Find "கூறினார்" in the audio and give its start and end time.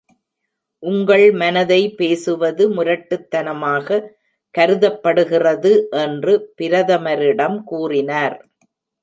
7.63-8.37